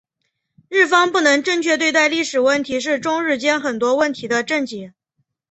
[0.67, 4.95] 日方不能正确对待历史问题是中日间很多问题的症结。